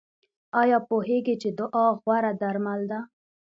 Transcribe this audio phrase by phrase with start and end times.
[0.61, 2.99] ایا پوهیږئ چې دعا غوره درمل ده؟